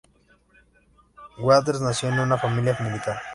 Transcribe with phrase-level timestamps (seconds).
[1.43, 3.17] Weathers nació en una familia militar.